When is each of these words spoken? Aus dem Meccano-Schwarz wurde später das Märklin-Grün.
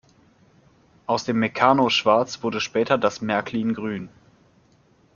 Aus 1.05 1.25
dem 1.25 1.37
Meccano-Schwarz 1.37 2.41
wurde 2.41 2.59
später 2.59 2.97
das 2.97 3.21
Märklin-Grün. 3.21 4.09